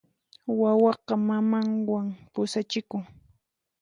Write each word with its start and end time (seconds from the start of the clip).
Wawaqa 0.61 1.13
mamanwan 1.27 2.07
pusachikun. 2.33 3.03